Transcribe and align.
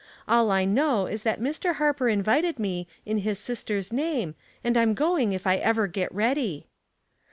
All 0.27 0.49
I 0.49 0.65
know 0.65 1.05
is 1.05 1.21
that 1.21 1.39
Mr. 1.39 1.75
Harper 1.75 2.09
invited 2.09 2.57
me, 2.57 2.87
in 3.05 3.19
his 3.19 3.37
sister's 3.37 3.93
name, 3.93 4.33
and 4.63 4.75
I'm 4.75 4.95
going 4.95 5.31
if 5.31 5.45
I 5.45 5.57
ever 5.57 5.85
get 5.85 6.11
ready." 6.11 6.65